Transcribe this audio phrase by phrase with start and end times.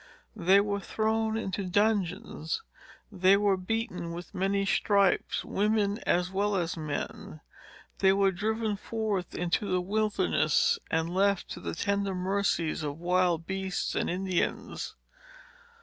[0.35, 2.63] They were thrown into dungeons;
[3.11, 7.41] they were beaten with many stripes, women as well as men;
[7.99, 13.45] they were driven forth into the wilderness, and left to the tender mercies of wild
[13.45, 14.95] beasts and Indians.